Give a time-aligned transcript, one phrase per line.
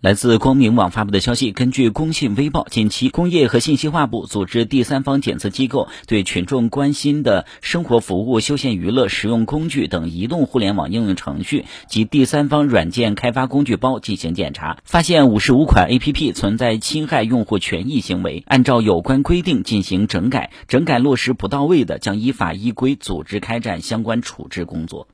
[0.00, 25.08] 来自光明网发布的消息，根据工信微报，近期工业和信息化部组织第三方检测机构对群众关心的生活服务、休闲娱乐、实用工具等移动互联网应用程序及第三方软件开发工具包进行检查，发现五十五款 APP 存在侵害用户权益行为，按照有关规定进行整改，整改落实不到位的，将依法依规组织开展相关处置工作。